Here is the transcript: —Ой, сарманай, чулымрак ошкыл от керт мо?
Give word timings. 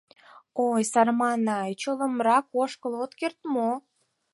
—Ой, 0.67 0.81
сарманай, 0.91 1.71
чулымрак 1.81 2.45
ошкыл 2.61 2.93
от 3.03 3.11
керт 3.19 3.39
мо? 3.53 3.69